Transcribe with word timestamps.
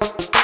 Bye. 0.00 0.39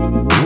Bye. 0.00 0.40